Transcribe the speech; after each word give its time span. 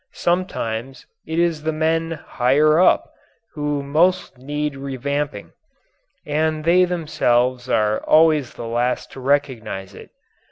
Sometimes 0.13 1.05
it 1.27 1.37
is 1.37 1.61
the 1.61 1.71
men 1.71 2.13
"higher 2.25 2.79
up" 2.79 3.13
who 3.53 3.83
most 3.83 4.35
need 4.39 4.73
revamping 4.73 5.51
and 6.25 6.65
they 6.65 6.85
themselves 6.85 7.69
are 7.69 7.99
always 8.05 8.55
the 8.55 8.65
last 8.65 9.11
to 9.11 9.19
recognize 9.19 9.93
it. 9.93 10.09